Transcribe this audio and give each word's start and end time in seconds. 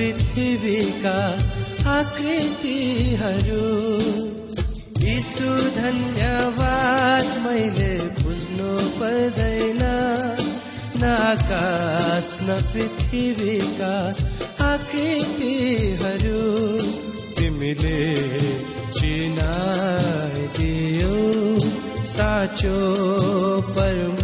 पृथ्वीका 0.00 1.16
आकृतिहरू 1.94 3.64
यीशु 5.06 5.48
धन्यवाद 5.74 7.26
मैले 7.42 7.90
बुझ्नु 8.20 8.70
पर्दैन 9.00 9.82
न 11.02 11.10
आकाश, 11.16 12.30
न 12.48 12.56
पृथ्वीका 12.72 13.92
आकृतिहरू 14.70 16.40
तिमीले 17.36 18.00
चिनाइदियो 18.96 20.34
साँचो 22.14 22.78
परमेश्वरलाई 23.76 24.19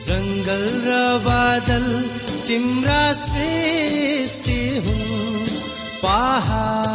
जङ्गल 0.03 0.69
र 0.88 1.00
तिम्रा 2.48 3.00
सृष्टि 3.25 4.60
हुन् 4.84 5.09
पहाड 6.04 6.88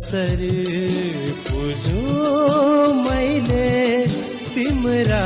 कसरी 0.00 0.64
बुझु 1.46 2.02
मैले 3.04 3.66
तिम्रा 4.54 5.24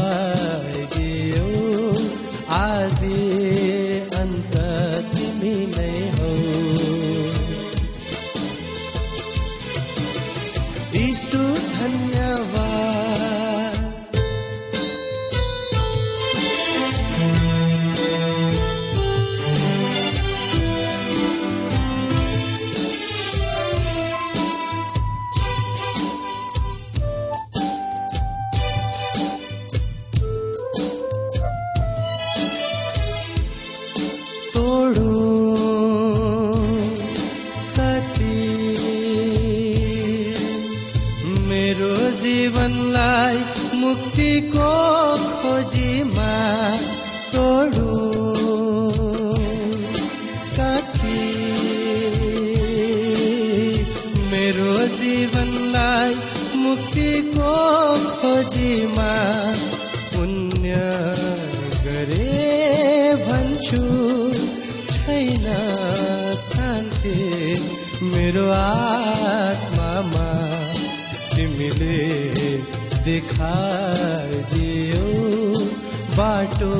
जीवनलाई 54.87 56.13
मुक्तिको 56.55 57.53
खोजीमा 58.19 59.11
पुण्य 60.13 60.73
गरे 61.85 62.33
भन्छु। 63.25 63.83
छैन 64.91 65.45
शान्ति 66.35 67.17
मेरो 68.03 68.45
आत्मामा 68.51 70.29
तिमीले 71.35 71.99
देखाइदियो। 73.05 75.05
बाटो 76.17 76.73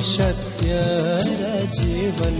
सत्य 0.00 0.70
र 1.40 1.42
जीवन। 1.74 2.36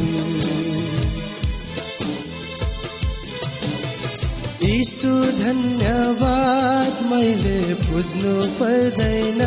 यीशु 4.84 5.20
धन्यवाद 5.22 7.12
मैले 7.12 7.74
बुझ्नु 7.74 8.42
पर्दैन। 8.42 9.38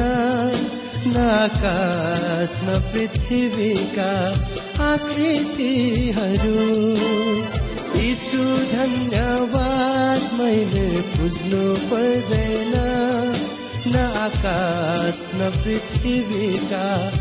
न 1.07 1.17
आकाश 1.17 2.59
न 2.63 2.67
पृथ्वीका 2.67 4.11
आकृतिहरू। 4.85 6.55
यीशु 7.99 8.43
धन्यवाद 8.77 10.39
मैले 10.39 11.01
बुझ्नु 11.01 11.75
पर्दैन। 11.75 12.73
न 13.87 13.95
आकाश 13.97 15.31
न 15.35 15.49
पृथ्वीका 15.49 17.11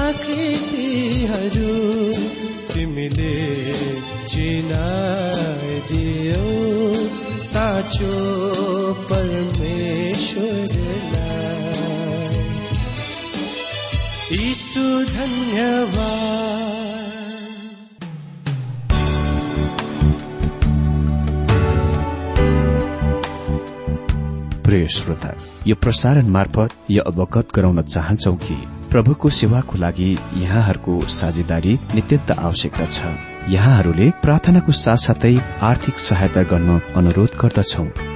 आकृतिहरू। 0.00 1.74
तिमीले 2.74 3.54
चिनाइदियो 4.28 5.05
साँचो 7.96 8.92
परमेश्वरलाई 9.08 9.56
यीशु 14.32 14.84
धन्यवाद। 15.04 16.44
प्रिय 24.64 24.86
श्रोता 24.88 25.36
यो 25.66 25.74
प्रसारण 25.74 26.26
मार्फत 26.28 26.70
यो 26.90 27.02
अवगत 27.02 27.48
गराउन 27.54 27.82
चाहन्छौ 27.82 28.34
कि 28.44 28.75
प्रभुको 28.96 29.30
सेवाको 29.30 29.78
लागि 29.78 30.18
यहाँहरूको 30.34 30.92
साझेदारी 31.08 31.72
नित्यन्त 31.94 32.30
आवश्यकता 32.30 32.86
छ। 32.86 33.12
यहाँहरूले 33.52 34.10
प्रार्थनाको 34.22 34.72
साथसाथै 34.72 35.36
आर्थिक 35.62 35.98
सहायता 36.00 36.42
गर्न 36.42 36.80
अनुरोध 36.96 37.38
गर्दछौ। 37.40 38.15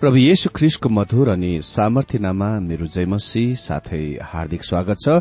प्रभु 0.00 0.16
येशु 0.16 0.50
ख्रिस्टको 0.54 0.88
मधुर 0.88 1.28
अनि 1.28 1.50
सामर्थ्यनामा 1.64 2.48
मेरो 2.60 2.86
जयमसी 2.86 3.42
साथै 3.58 4.02
हार्दिक 4.22 4.64
स्वागत 4.64 4.96
छ 5.04 5.16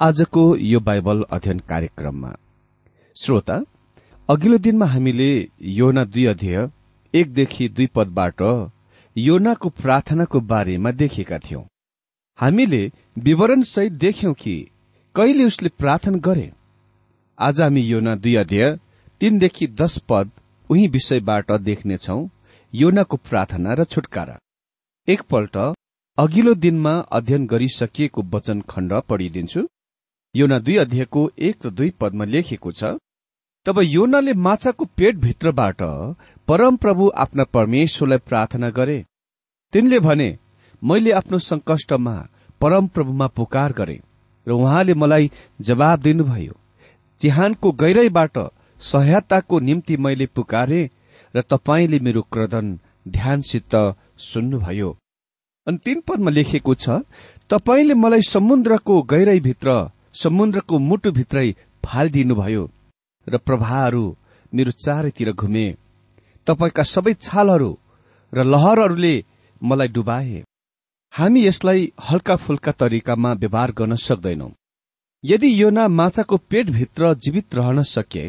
आजको 0.00 0.44
यो 0.56 0.80
बाइबल 0.80 1.20
अध्ययन 1.30 1.58
कार्यक्रममा। 1.68 2.30
श्रोता 3.16 3.56
अघिल्लो 4.28 4.58
दिनमा 4.58 4.86
हामीले 4.86 5.28
योना 5.80 6.04
दुई 6.04 6.24
अध्यय 6.26 6.68
एकदेखि 7.14 7.68
दुई 7.68 7.86
पदबाट 7.94 8.42
योनाको 9.16 9.68
प्रार्थनाको 9.82 10.40
बारेमा 10.48 10.90
देखेका 11.02 11.38
थियौं। 11.38 11.62
हामीले 12.38 12.82
विवरणसहित 13.18 13.92
देख्यौं 14.00 14.34
कि 14.34 14.56
कहिले 15.14 15.44
उसले 15.44 15.68
प्रार्थना 15.78 16.18
गरे। 16.26 16.50
आज 17.38 17.60
हामी 17.60 17.82
योना 17.82 18.14
दुई 18.16 18.34
अध्यय 18.34 18.78
तीनदेखि 19.20 19.66
दश 19.80 19.98
पद 20.08 20.30
उही 20.70 20.86
विषयबाट 20.88 21.52
देख्नेछौ। 21.60 22.22
योनाको 22.72 23.16
प्रार्थना 23.18 23.74
र 23.74 23.84
छुटकारा। 23.84 24.38
एकपल्ट 25.08 25.56
अघिल्लो 26.18 26.54
दिनमा 26.56 26.92
अध्ययन 27.12 27.46
गरिसकिएको 27.46 28.22
वचन 28.32 28.60
खण्ड 28.70 28.92
पढिदिन्छु। 29.08 29.66
योना 30.34 30.58
दुई 30.58 30.76
अध्ययको 30.76 31.30
एक 31.40 31.66
र 31.66 31.70
दुई 31.70 31.90
पदमा 32.00 32.24
लेखिएको 32.26 32.72
छ 32.72 32.96
तब 33.66 33.78
योनाले 33.80 34.32
माछाको 34.36 34.84
पेटभित्रबाट 34.96 35.82
परमप्रभु 36.48 37.10
आफ्ना 37.16 37.44
परमेश्वरलाई 37.54 38.18
प्रार्थना 38.18 38.70
गरे। 38.70 39.04
तिनले 39.72 39.98
भने 40.00 40.28
मैले 40.82 41.10
आफ्नो 41.12 41.38
संकष्टमा 41.40 42.14
परमप्रभुमा 42.60 43.26
पुकार 43.36 43.72
गरे 43.72 44.00
र 44.46 44.52
उहाँले 44.52 44.94
मलाई 44.94 45.30
जवाब 45.60 46.00
दिनुभयो। 46.00 46.56
चिहानको 47.20 47.72
गहिराईबाट 47.74 48.38
सहायताको 48.80 49.60
निम्ति 49.60 49.96
मैले 49.96 50.26
पुकारे 50.28 50.80
र 51.34 51.40
तपाईँले 51.42 51.98
मेरो 51.98 52.22
क्रदन 52.32 52.66
ध्यानसित 53.08 53.74
सुन्नुभयो। 54.18 54.90
अनि 55.66 55.78
तीन 55.84 56.00
पदमा 56.00 56.30
लेखिएको 56.30 56.74
छ 56.74 57.02
तपाईँले 57.50 57.94
मलाई 57.94 58.22
समुद्रको 58.28 59.02
गहिराईभित्र 59.02 59.70
समुद्रको 60.14 60.78
मुटुभित्रै 60.78 61.48
फालिदिनुभयो 61.84 62.64
र 63.26 63.38
प्रभाहरू 63.38 64.04
मेरो 64.52 64.70
चारैतिर 64.76 65.32
घुमे। 65.32 65.66
तपाईँका 66.46 66.82
सबै 66.84 67.14
छालहरू 67.20 67.70
र 68.32 68.44
लहरहरूले 68.44 69.14
मलाई 69.62 69.88
डुबाए। 69.88 70.42
हामी 71.12 71.40
यसलाई 71.46 71.92
हल्का 72.10 72.36
फुल्का 72.36 72.72
तरिकामा 72.72 73.32
व्यवहार 73.32 73.72
गर्न 73.72 73.94
सक्दैनौ। 73.94 74.50
यदि 75.24 75.48
योना 75.62 75.86
माछाको 75.88 76.36
पेटभित्र 76.50 77.14
जीवित 77.14 77.54
रहन 77.54 77.82
सके 77.86 78.24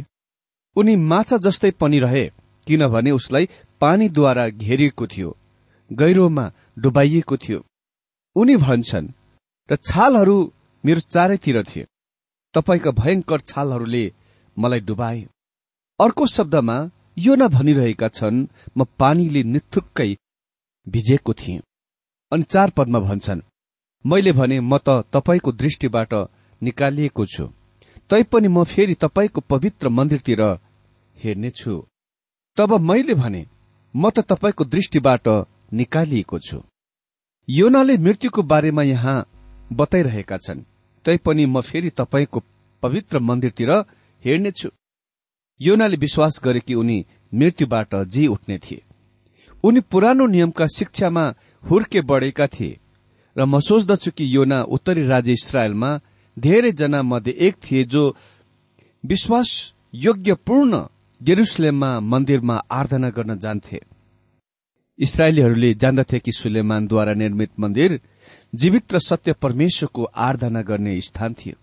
उनी 0.76 0.96
माछा 0.96 1.38
जस्तै 1.38 1.72
पनि 1.72 2.00
रहे। 2.00 2.26
किनभने 2.68 3.12
उसलाई 3.12 3.48
पानीद्वारा 3.82 4.48
घेरिएको 4.50 5.08
थियो 5.08 5.38
गहिरोमा 5.92 6.52
डुबाइएको 6.80 7.38
थियो। 7.38 7.60
उनी 8.36 8.56
भन्छन् 8.56 9.08
र 9.70 9.76
छालहरू 9.76 10.38
मेरो 10.84 11.00
चारैतिर 11.00 11.64
थिए। 11.64 11.88
तपाईँका 12.54 12.92
भयंकर 12.92 13.40
छालहरूले 13.42 14.04
मलाई 14.58 14.80
डुबाए। 14.80 15.22
अर्को 16.00 16.26
शब्दमा 16.28 16.78
यो 17.18 17.36
न 17.36 17.48
भनिरहेका 17.48 18.08
छन् 18.08 18.48
म 18.78 18.86
पानीले 19.00 19.44
निथुक्कै 19.44 20.12
भिजेको 20.88 21.34
थिएँ। 21.34 21.62
अनि 22.32 22.44
चार 22.44 22.70
पदमा 22.70 23.00
भन्छन् 23.00 23.42
मैले 24.06 24.32
भने 24.32 24.60
म 24.60 24.78
त 24.78 25.04
तपाईँको 25.14 25.52
दृष्टिबाट 25.52 26.14
निकालिएको 26.62 27.26
छु। 27.26 27.46
तैपनि 28.10 28.48
म 28.48 28.64
फेरि 28.64 28.96
तपाईँको 28.96 29.42
पवित्र 29.42 29.90
मन्दिरतिर 29.90 30.42
हेर्नेछु। 31.18 31.76
तब 32.58 32.74
मैले 32.82 33.14
भने 33.14 33.46
म 33.96 34.10
त 34.10 34.20
तपाईँको 34.30 34.64
दृष्टिबाट 34.66 35.28
निकालिएको 35.74 36.40
छु। 36.40 36.62
योनाले 37.48 37.98
मृत्युको 37.98 38.42
बारेमा 38.44 38.84
यहाँ 38.84 39.16
बताइरहेका 39.74 40.38
छन्। 40.38 40.62
तैपनि 41.06 41.46
म 41.46 41.62
फेरि 41.62 41.90
तपाईँको 41.90 42.44
पवित्र 42.84 43.20
मन्दिरतिर 43.20 43.72
हेर्नेछु 44.26 44.70
योनाले 45.62 45.98
विश्वास 45.98 46.40
गरे 46.44 46.60
कि 46.60 46.74
उनी 46.74 47.06
मृत्युबाट 47.34 47.96
जी 48.06 48.28
उठ्ने 48.28 48.58
थिए। 48.58 48.82
उनी 49.64 49.80
पुरानो 49.82 50.26
नियमका 50.28 50.68
शिक्षामा 50.68 51.26
हुर्के 51.64 52.02
बढेका 52.02 52.48
थिए 52.48 52.80
र 53.36 53.46
म 53.46 53.60
सोच्दछु 53.60 54.12
कि 54.12 54.36
योना 54.36 54.62
उत्तरी 54.70 55.08
राज्य 55.08 55.32
इसरायलमा 55.32 56.00
धेरैजना 56.38 57.02
मध्ये 57.04 57.34
एक 57.48 57.56
थिए 57.64 57.84
जो 57.84 58.04
विश्वास 59.04 59.74
योग्यपूर्ण 59.96 60.86
जेरुसलेममा 61.24 61.90
मन्दिरमा 62.02 62.56
आराधना 62.72 63.10
गर्न 63.10 63.38
जान्थे। 63.40 63.80
इसरायलीहरूले 65.00 65.74
जान्दथे 65.74 66.20
कि 66.20 66.32
सुलेमानद्वारा 66.32 67.14
निर्मित 67.14 67.52
मन्दिर 67.60 68.00
जीवित 68.54 68.94
र 68.94 69.00
सत्य 69.00 69.34
परमेश्वरको 69.34 70.04
आराधना 70.04 70.62
गर्ने 70.62 71.00
स्थान 71.02 71.34
थियो। 71.34 71.56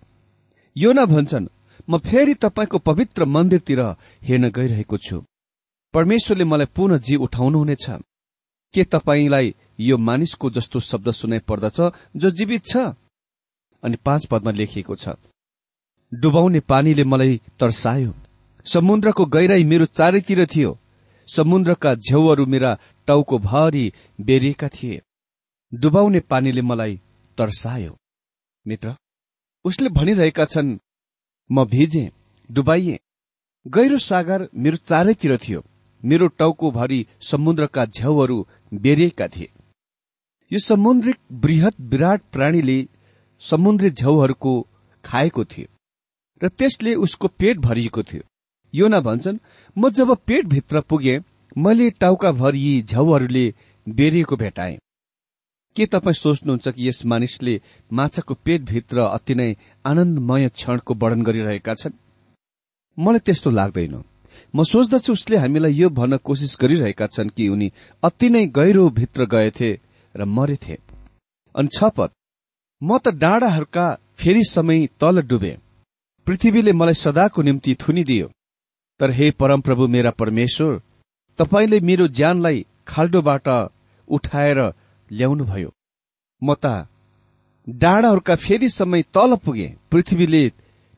यो 0.77 0.93
न 0.93 1.05
भन्छन् 1.07 1.49
म 1.91 1.99
फेरि 1.99 2.35
तपाईँको 2.35 2.79
पवित्र 2.79 3.25
मन्दिरतिर 3.27 3.81
हेर्न 4.23 4.49
गइरहेको 4.51 4.97
छु। 4.99 5.23
परमेश्वरले 5.95 6.45
मलाई 6.45 6.67
पुनः 6.77 6.99
जी 6.99 7.17
उठाउनुहुनेछ। 7.17 7.87
के 8.75 8.85
तपाईँलाई 8.85 9.55
यो 9.81 9.97
मानिसको 9.99 10.51
जस्तो 10.51 10.81
शब्द 10.81 11.11
सुनाइ 11.11 11.39
पर्दछ 11.49 11.79
जो 12.17 12.31
जीवित 12.31 12.65
छ? 12.65 12.77
अनि 13.83 13.97
पाँच 14.07 14.27
पदमा 14.27 14.51
लेखिएको 14.51 14.97
छ 14.97 15.17
डुबाउने 16.13 16.61
पानीले 16.61 17.05
मलाई 17.05 17.41
तर्सायो। 17.61 18.15
समुद्रको 18.73 19.25
गहिराई 19.27 19.65
मेरो 19.65 19.85
चारैतिर 19.99 20.45
थियो। 20.47 20.79
समुद्रका 21.29 21.95
झेउहरू 21.95 22.47
मेरा 22.47 22.79
टाउको 23.07 23.39
भरि 23.39 23.93
बेरिएका 24.21 24.69
थिए। 24.69 25.01
डुबाउने 25.73 26.21
पानीले 26.21 26.63
मलाई 26.63 27.01
तर्सायो। 27.39 27.97
मित्र 28.67 28.95
उसले 29.65 29.89
भनिरहेका 29.89 30.45
छन् 30.45 30.79
म 31.51 31.65
भिजे 31.65 32.11
डुबाइए। 32.51 32.99
गहिरो 33.67 33.99
सागर 33.99 34.49
मेरो 34.55 34.77
चारैतिर 34.77 35.37
थियो। 35.37 35.65
मेरो 36.05 36.27
टाउको 36.29 36.71
भरि 36.71 37.07
समुद्रका 37.21 37.85
झ्याउहरू 37.87 38.47
बेरिएका 38.75 39.29
थिए। 39.29 39.53
यो 40.51 40.59
समुद्रिक 40.59 41.19
वृहत 41.33 41.81
विराट 41.81 42.23
प्राणीले 42.33 42.79
समुद्री 43.43 43.91
झ्याउहरूको 43.91 44.55
खाएको 45.05 45.45
थियो। 45.45 45.69
र 46.45 46.49
त्यसले 46.49 46.95
उसको 46.95 47.29
पेट 47.29 47.59
भरिएको 47.59 48.03
थियो। 48.03 48.23
योना 48.75 49.01
भन्छन् 49.01 49.39
म 49.77 49.91
जब 49.91 50.17
पेटभित्र 50.27 50.81
पुगे 50.81 51.19
मैले 51.59 51.91
टाउकाभर 51.91 52.55
यी 52.55 52.83
झ्याउहरूले 52.83 53.55
बेरिएको 53.87 54.37
भेटाए। 54.37 54.79
के 55.77 55.87
तपाईँ 55.87 56.15
सोच्नुहुन्छ 56.15 56.69
कि 56.69 56.89
यस 56.89 57.05
मानिसले 57.07 57.61
माछाको 57.93 58.35
पेटभित्र 58.35 59.01
अति 59.01 59.35
नै 59.35 59.57
आनन्दमय 59.87 60.49
क्षणको 60.49 60.95
वर्णन 60.95 61.23
गरिरहेका 61.23 61.75
छन्? 61.75 61.93
मलाई 62.99 63.19
त्यस्तो 63.19 63.51
लाग्दैन। 63.51 64.03
म 64.55 64.63
सोच्दछु 64.63 65.13
उसले 65.13 65.37
हामीलाई 65.37 65.73
यो 65.73 65.89
भन्न 65.91 66.17
कोसिस 66.17 66.57
गरिरहेका 66.61 67.07
छन् 67.07 67.31
कि 67.31 67.49
उनी 67.49 67.73
अति 68.03 68.29
नै 68.31 68.47
गहिरो 68.47 68.89
भित्र 68.91 69.27
गएथे 69.27 69.71
र 70.15 70.25
मरेथे। 70.25 70.79
अनि 71.55 71.69
छपत 71.77 72.11
म 72.83 72.99
त 72.99 73.09
डाँडाहरूका 73.15 73.87
फेरि 74.17 74.45
समय 74.45 74.87
तल 75.01 75.23
डुबे। 75.23 75.57
पृथ्वीले 76.27 76.73
मलाई 76.73 76.95
सदाको 76.95 77.43
निम्ति 77.43 77.75
थुनिदियो। 77.75 78.31
तर 79.01 79.11
हे 79.11 79.31
परमप्रभु 79.31 79.89
मेरा 79.89 80.11
परमेश्वर 80.11 80.81
तपाईँले 81.39 81.81
मेरो 81.81 82.07
ज्यानलाई 82.09 82.65
खाल्डोबाट 82.89 83.49
उठाएर 84.09 84.59
ल्याउनुभयो। 85.11 85.71
म 86.43 86.55
त 86.55 86.87
डाँडाहरूका 87.67 88.35
फेरि 88.37 88.69
समय 88.69 89.03
तल 89.15 89.37
पुगे। 89.37 89.69
पृथ्वीले 89.91 90.49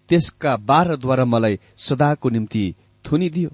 त्यसका 0.09 0.57
बारद्वारा 0.69 1.25
मलाई 1.25 1.59
सदाको 1.77 2.29
निम्ति 2.29 2.65
थुनिदियो। 3.05 3.51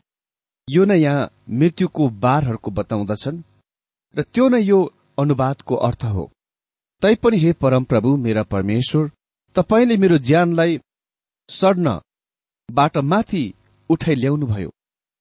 यो 0.68 0.84
नै 0.84 0.98
यहाँ 0.98 1.30
मृत्युको 1.50 2.08
बारहरूको 2.24 2.70
बताउँदछन् 2.70 3.42
र 4.14 4.22
त्यो 4.22 4.48
नै 4.48 4.60
यो 4.62 4.80
अनुवादको 5.18 5.74
अर्थ 5.88 6.04
हो। 6.14 6.24
तैपनि 7.02 7.38
हे 7.38 7.52
परमप्रभु 7.52 8.16
मेरा 8.16 8.42
परमेश्वर 8.42 9.10
तपाईँले 9.56 9.96
मेरो 9.96 10.18
ज्यानलाई 10.18 10.78
सड्न 11.48 12.00
बाट 12.68 12.96
माथि 13.10 13.44
उठाइ 13.90 14.14
ल्याउनुभयो 14.14 14.70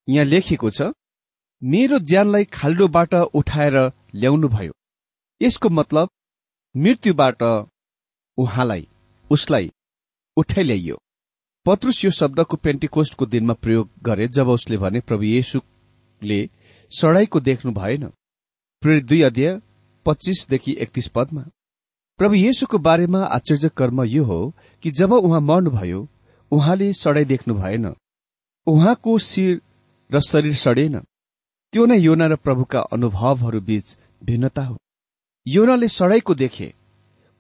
यहाँ 0.07 0.25
लेखिएको 0.25 0.69
छ 0.69 0.91
मेरो 1.61 1.99
ज्यानलाई 1.99 2.45
खाल्डोबाट 2.53 3.13
उठाएर 3.13 3.77
ल्याउनुभयो। 4.15 4.73
यसको 5.41 5.69
मतलब 5.69 6.09
मृत्युबाट 6.75 7.43
उहाँलाई 8.37 8.87
उसलाई 9.29 9.71
उठाइ 10.37 10.63
ल्याइयो 10.63 10.97
पत्रुस 11.65 12.03
यो 12.05 12.11
शब्दको 12.11 12.57
पेन्टिकोस्टको 12.57 13.25
दिनमा 13.25 13.53
प्रयोग 13.53 13.89
गरे 14.05 14.27
जब 14.29 14.47
उसले 14.49 14.77
भने 14.77 14.99
प्रभु 15.07 15.23
येशुले 15.23 16.39
सडाईको 16.91 17.39
देख्नु 17.39 17.71
भएन। 17.73 18.05
प्रेरित 18.83 19.05
दुई 19.05 19.21
अध्याय 19.21 19.59
पच्चिसदेखि 20.05 20.75
एकतीस 20.81 21.07
पदमा 21.15 21.43
प्रभु 22.19 22.35
येशुको 22.35 22.77
बारेमा 22.79 23.23
आश्चर्य 23.25 23.69
कर्म 23.77 24.03
यो 24.05 24.23
हो 24.23 24.39
कि 24.83 24.91
जब 24.91 25.13
उहाँ 25.13 25.41
मर्नुभयो 25.41 26.07
उहाँले 26.51 26.93
सडाई 26.93 27.25
देख्नु 27.25 27.53
भएन। 27.55 27.93
उहाँको 28.67 29.17
शिर 29.17 29.61
र 30.09 30.19
शरीर 30.19 30.55
सडेन। 30.55 30.99
त्यो 31.73 31.85
नै 31.85 31.97
योना 31.97 32.27
र 32.27 32.35
प्रभुका 32.35 32.79
अनुभवहरू 32.79 33.61
बीच 33.61 33.97
भिन्नता 34.23 34.61
हो। 34.61 34.77
योनाले 35.47 35.87
सडाईको 35.87 36.33
देखे। 36.35 36.73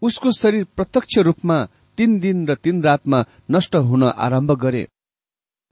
उसको 0.01 0.31
शरीर 0.31 0.63
प्रत्यक्ष 0.75 1.17
रूपमा 1.17 1.57
तीन 1.97 2.19
दिन 2.19 2.47
र 2.47 2.55
तीन 2.55 2.83
रातमा 2.83 3.25
नष्ट 3.51 3.75
हुन 3.75 4.03
आरम्भ 4.03 4.51
गरे। 4.51 4.87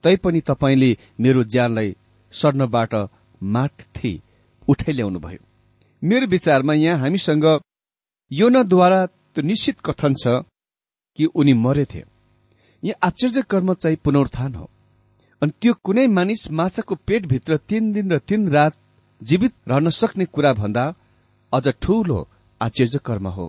तैपनि 0.04 0.40
तपाईँले 0.40 0.96
मेरो 1.20 1.44
ज्यानलाई 1.44 1.96
सर्नबाट 2.32 2.94
माथि 3.42 4.20
उठाइ 4.68 4.94
ल्याउनुभयो 4.94 5.44
मेरो 6.02 6.26
विचारमा 6.26 6.74
यहाँ 6.74 6.98
हामीसँग 6.98 7.46
योनाद्वारा 8.30 9.06
त्यो 9.06 9.42
निश्चित 9.42 9.80
कथन 9.80 10.14
छ 10.14 10.42
कि 11.18 11.24
उनी 11.34 11.52
मरेथे। 11.52 12.02
यहाँ 12.82 13.06
आश्चर्य 13.06 13.42
कर्म 13.42 13.74
चाहिँ 13.74 13.96
पुनरुत्थान 13.96 14.54
हो। 14.54 14.70
अनि 15.42 15.52
त्यो 15.60 15.72
कुनै 15.84 16.06
मानिस 16.08 16.42
माछाको 16.58 16.94
पेटभित्र 17.06 17.56
तीन 17.68 17.92
दिन 17.92 18.12
र 18.12 18.18
तीन 18.28 18.48
रात 18.48 18.74
जीवित 19.20 19.54
रहन 19.68 19.88
सक्ने 19.90 20.24
कुरा 20.34 20.52
भन्दा 20.52 20.84
अझ 21.52 21.66
ठूलो 21.82 22.18
आश्चर्य 22.60 22.98
कर्म 23.06 23.26
हो। 23.28 23.46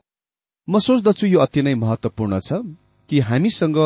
म 0.68 0.80
सोच्दछु 0.80 1.28
यो 1.28 1.40
अति 1.40 1.62
नै 1.62 1.74
महत्वपूर्ण 1.76 2.40
छ 2.40 2.60
कि 3.10 3.20
हामीसँग 3.30 3.78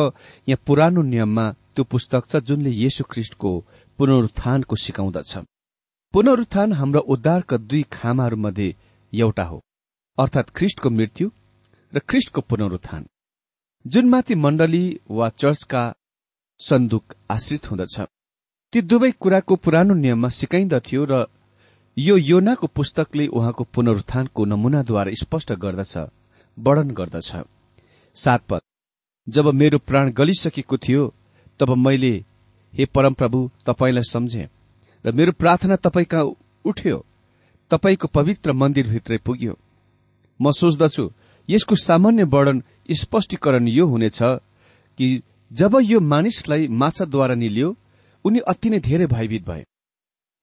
यहाँ 0.48 0.62
पुरानो 0.66 1.02
नियममा 1.04 1.46
त्यो 1.74 1.84
पुस्तक 1.84 2.22
छ 2.30 2.42
जुनले 2.48 2.70
येशु 2.74 3.04
ख्रिष्टको 3.10 3.50
पुनरुत्थानको 3.98 4.76
सिकाउँदछ। 4.76 5.32
पुनरुत्थान 6.14 6.72
हाम्रो 6.72 7.00
उद्धारका 7.14 7.56
दुई 7.70 7.82
खामाहरूमध्ये 7.92 8.74
एउटा 9.12 9.44
हो 9.44 9.58
अर्थात 10.18 10.50
ख्रिष्टको 10.56 10.90
मृत्यु 10.90 11.26
र 11.92 11.98
ख्रिष्टको 12.08 12.40
पुनरुत्थान। 12.50 13.02
जुनमाथि 13.84 14.34
मण्डली 14.34 14.84
वा 15.10 15.28
चर्चका 15.42 15.82
सन्दुक 16.62 17.14
आश्रित 17.30 17.70
हुँदछ। 17.70 18.00
ती 18.72 18.80
दुवै 18.82 19.10
कुराको 19.12 19.54
पुरानो 19.56 19.94
नियममा 19.94 20.28
सिकाइन्दथ्यो 20.28 21.04
र 21.10 21.26
यो 21.96 22.16
योनाको 22.16 22.66
पुस्तकले 22.66 23.26
उहाँको 23.28 23.64
पुनरुत्थानको 23.74 24.44
नमूनाद्वारा 24.44 25.12
स्पष्ट 25.14 25.52
गर्दछ 25.62 25.94
वर्णन 26.58 26.90
गर्दछ। 26.90 27.30
सात 28.16 28.42
पद। 28.48 28.60
जब 29.26 29.46
मेरो 29.54 29.78
प्राण 29.78 30.10
गलिसकेको 30.10 30.76
थियो 30.76 31.02
तब 31.60 31.70
मैले 31.76 32.12
हे 32.74 32.84
परमप्रभु 32.86 33.40
तपाईँलाई 33.66 34.10
सम्झे 34.10 34.48
र 35.04 35.12
मेरो 35.12 35.32
प्रार्थना 35.32 35.76
तपाईँ 35.76 36.06
कहाँ 36.06 36.32
उठ्यो? 36.64 37.04
तपाईँको 37.70 38.08
पवित्र 38.08 38.52
मन्दिरभित्रै 38.52 39.18
पुग्यो। 39.18 39.58
म 40.40 40.50
सोच्दछु 40.50 41.04
यसको 41.48 41.74
सामान्य 41.76 42.24
वर्णन 42.24 42.62
स्पष्टीकरण 42.90 43.68
यो 43.68 43.86
हुनेछ 43.86 44.18
कि 44.98 45.06
जब 45.52 45.78
यो 45.82 46.00
मानिसलाई 46.00 46.68
माछाद्वारा 46.80 47.34
निल्यो 47.34 47.68
उनी 48.24 48.38
अति 48.48 48.70
नै 48.70 48.78
धेरै 48.80 49.06
भयभीत 49.06 49.42
भए। 49.46 49.64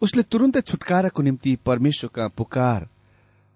उसले 0.02 0.24
तुरन्तै 0.24 0.62
छुटकाराको 0.62 1.22
निम्ति 1.24 1.56
परमेश्वरका 1.66 2.28
पुकार 2.38 2.88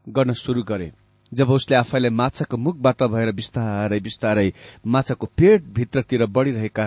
गर्न 0.08 0.34
शुरू 0.34 0.64
गरे 0.64 0.92
जब 1.32 1.50
उसले 1.50 1.76
आफैलाई 1.76 2.10
माछाको 2.12 2.58
मुखबाट 2.58 3.04
भएर 3.14 3.32
बिस्तारै 3.32 4.00
बिस्तारै 4.00 4.52
माछाको 4.86 5.26
पेट 5.38 5.64
भित्रतिर 5.76 6.26
बढ़िरहेका 6.28 6.86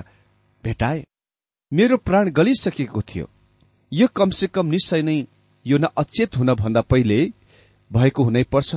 भेटाए। 0.64 1.04
मेरो 1.72 1.96
प्राण 1.96 2.30
गलिसकेको 2.30 3.02
थियो। 3.02 3.26
यो 3.92 4.06
कमसे 4.16 4.46
कम 4.46 4.66
निश्चय 4.66 5.02
नै 5.02 5.18
यो 5.66 5.78
न 5.78 5.86
अचेत 5.96 6.36
हुनभन्दा 6.36 6.80
पहिले 6.82 7.18
भएको 7.90 8.24
हुनै 8.24 8.42
पर्छ। 8.52 8.74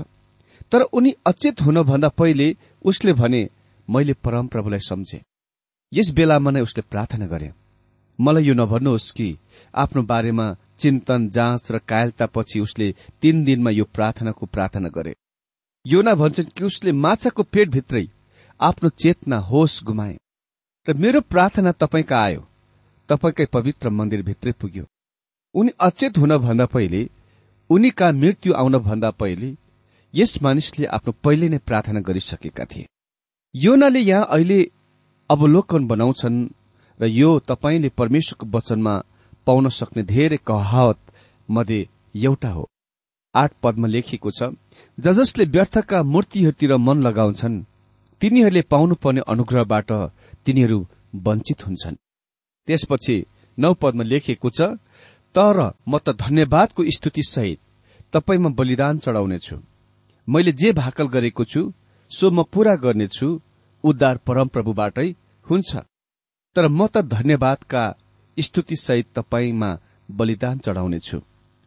तर 0.72 0.82
उनी 0.94 1.14
अचेत 1.26 1.62
हुनभन्दा 1.62 2.10
पहिले 2.10 2.48
उसले 2.86 3.14
भने 3.14 3.42
मैले 3.88 4.14
परमप्रभुलाई 4.14 4.80
सम्झे। 4.80 5.22
यस 5.94 6.12
बेलामा 6.12 6.52
नै 6.52 6.62
उसले 6.62 6.82
प्रार्थना 6.82 7.28
गरे। 7.28 7.52
मलाई 8.20 8.44
यो 8.44 8.54
नभन्नुहोस् 8.54 9.12
कि 9.12 9.38
आफ्नो 9.74 10.02
बारेमा 10.04 10.46
चिन्तन 10.80 11.30
जाँच 11.30 11.72
र 11.72 11.78
कायलतापछि 11.88 12.60
उसले 12.60 12.88
तीन 13.22 13.44
दिनमा 13.44 13.72
यो 13.72 13.86
प्रार्थनाको 13.86 14.46
प्रार्थना 14.46 14.90
गरे। 14.90 15.16
योना 15.86 16.14
भन्छन् 16.16 16.54
कि 16.56 16.64
उसले 16.64 16.92
माछाको 16.92 17.44
पेटभित्रै 17.44 18.06
आफ्नो 18.60 18.90
चेतना 19.02 19.38
होस 19.42 19.80
गुमाए 19.84 20.18
र 20.88 20.94
मेरो 20.94 21.22
प्रार्थना 21.22 21.72
तपाईँका 21.72 22.18
आयो 22.20 22.42
तपाईँकै 23.10 23.46
पवित्र 23.46 23.90
मन्दिरभित्रै 23.90 24.52
पुग्यो। 24.52 24.86
उनी 25.56 25.72
अचेत 25.80 26.18
हुनभन्दा 26.18 26.66
पहिले 26.66 27.02
उनीका 27.70 28.12
मृत्यु 28.12 28.54
आउनभन्दा 28.54 29.10
पहिले 29.12 29.56
यस 30.14 30.42
मानिसले 30.42 30.86
आफ्नो 30.88 31.12
पहिले 31.24 31.50
नै 31.50 31.58
प्रार्थना 31.58 32.00
गरिसकेका 32.00 32.66
थिए। 32.66 32.86
योनाले 33.56 34.00
यहाँ 34.00 34.28
अहिले 34.30 34.60
अवलोकन 35.30 35.88
बनाउँछन् 35.88 36.38
र 37.00 37.06
यो 37.12 37.30
तपाईँले 37.50 37.90
परमेश्वरको 37.98 38.46
वचनमा 38.54 38.94
पाउन 39.48 39.68
सक्ने 39.70 40.04
धेरै 40.06 40.38
कहावत 40.48 41.00
मध्ये 41.50 41.88
एउटा 42.18 42.50
हो। 42.50 42.64
आठ 43.36 43.52
पदमा 43.64 43.88
लेखिएको 43.88 44.32
छ 44.32 44.50
ज 44.98 45.14
जसले 45.18 45.46
व्यर्थका 45.46 46.02
मूर्तिहरूतिर 46.04 46.76
मन 46.78 47.02
लगाउँछन् 47.08 47.64
तिनीहरूले 48.22 48.62
पाउनुपर्ने 48.74 49.22
अनुग्रहबाट 49.28 49.92
तिनीहरू 50.46 50.80
वञ्चित 51.26 51.66
हुन्छन्। 51.66 52.02
त्यसपछि 52.68 53.16
नौ 53.58 53.74
पदमा 53.74 54.04
लेखिएको 54.04 54.50
छ 54.50 54.62
तर 55.36 55.58
म 55.88 55.98
त 55.98 56.16
धन्यवादको 56.20 56.84
स्तुति 56.96 57.24
सहित 57.24 57.60
तपाईँमा 58.14 58.50
बलिदान 58.50 58.98
चढाउनेछु। 58.98 59.58
मैले 60.28 60.52
जे 60.52 60.72
भाकल 60.74 61.08
गरेको 61.08 61.44
छु 61.46 61.62
सो 62.12 62.32
म 62.32 62.44
पूरा 62.44 62.76
गर्नेछु 62.76 63.28
उद्धार 63.84 64.18
परमप्रभुबाटै 64.18 65.10
हुन्छ। 65.48 65.76
तर 66.56 66.68
म 66.68 66.88
त 66.88 67.02
धन्यवादका 67.08 67.84
स्तुति 68.38 68.76
सहित 68.76 69.08
तपाईँमा 69.16 69.78
बलिदान 70.10 70.58
चढाउनेछु। 70.58 71.20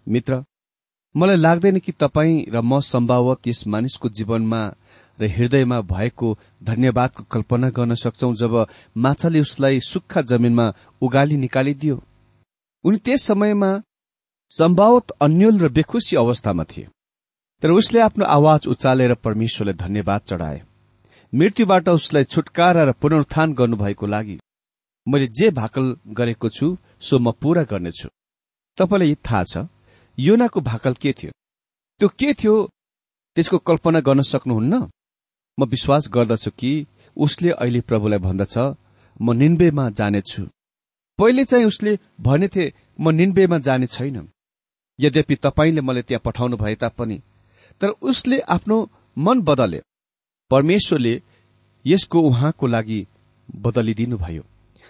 मित्र 0.07 0.45
मलाई 1.15 1.37
लाग्दैन 1.37 1.79
कि 1.79 1.93
तपाईँ 1.93 2.45
र 2.49 2.61
म 2.61 2.81
सम्भावत 2.81 3.49
यस 3.49 3.67
मानिसको 3.67 4.09
जीवनमा 4.09 4.63
र 5.19 5.29
हृदयमा 5.29 5.81
भएको 5.81 6.39
धन्यवादको 6.63 7.23
कल्पना 7.25 7.69
गर्न 7.71 7.95
सक्छौ 7.95 8.33
जब 8.35 8.55
माछाले 8.97 9.41
उसलाई 9.41 9.81
सुक्खा 9.81 10.23
जमिनमा 10.23 10.67
उगाली 11.03 11.37
निकालिदियो। 11.37 11.97
उनी 12.85 12.99
त्यस 12.99 13.23
समयमा 13.23 13.71
सम्भावत 14.51 15.11
अन्यल 15.21 15.59
र 15.61 15.69
बेखुसी 15.69 16.17
अवस्थामा 16.17 16.65
थिए। 16.65 16.89
तर 17.63 17.71
उसले 17.71 18.01
आफ्नो 18.01 18.25
आवाज 18.25 18.67
उचालेर 18.67 19.15
परमेश्वरलाई 19.15 19.75
धन्यवाद 19.75 20.21
चढाए। 20.29 20.63
मृत्युबाट 21.33 21.89
उसलाई 21.89 22.25
छुटकारा 22.25 22.83
र 22.85 22.93
पुनरुत्थान 22.93 23.53
गर्नुभएको 23.55 24.07
लागि 24.07 24.39
मैले 25.07 25.27
जे 25.29 25.51
भाकल 25.51 25.85
गरेको 26.09 26.49
छु 26.49 26.67
सो 27.01 27.19
म 27.19 27.33
पूरा 27.33 27.63
गर्नेछु। 27.63 28.09
तपाईँलाई 28.79 29.15
थाहा 29.27 29.45
छ 29.45 29.69
योनाको 30.19 30.61
भाकल 30.61 30.95
के 30.95 31.13
थियो? 31.13 31.33
त्यो 32.01 32.09
के 32.09 32.33
थियो? 32.35 32.55
त्यसको 33.37 33.59
कल्पना 33.59 34.01
गर्न 34.01 34.21
सक्नुहुन्न? 34.23 34.75
म 35.59 35.65
विश्वास 35.65 36.09
गर्दछु 36.13 36.51
कि 36.51 36.73
उसले 37.17 37.51
अहिले 37.53 37.81
प्रभुलाई 37.81 38.19
भन्दछ 38.19 38.57
म 39.21 39.33
निन्बेमा 39.33 39.89
जानेछु। 39.91 40.43
पहिले 41.19 41.45
चाहिँ 41.45 41.67
उसले 41.67 41.99
भनेथे 42.21 42.73
म 43.01 43.11
निन्बेमा 43.11 43.59
जाने 43.59 43.87
छैन। 43.87 44.29
यद्यपि 44.99 45.35
तपाईँले 45.37 45.81
मलाई 45.81 46.03
त्यहाँ 46.03 46.23
पठाउनु 46.25 46.57
भए 46.57 46.75
तापनि 46.75 47.19
तर 47.81 47.89
उसले 48.03 48.39
आफ्नो 48.57 48.77
मन 49.19 49.41
बदले। 49.41 49.81
परमेश्वरले 50.53 51.15
यसको 51.85 52.21
उहाँको 52.21 52.67
लागि 52.67 53.01
बदलिदिनुभयो। 53.49 54.43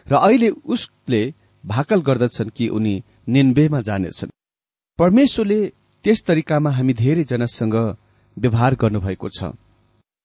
र 0.07 0.15
अहिले 0.17 0.49
उसले 0.67 1.23
भाकल 1.65 2.01
गर्दछन् 2.03 2.55
कि 2.57 2.69
उनी 2.69 2.95
निन्बेमा 3.29 3.81
जानेछन्। 3.81 4.35
परमेश्वरले 4.99 5.61
त्यस 6.05 6.25
तरिकामा 6.27 6.71
हामी 6.71 6.95
धेरैजनासँग 6.95 7.77
व्यवहार 8.37 8.75
गर्नुभएको 8.75 9.29
छ। 9.29 9.53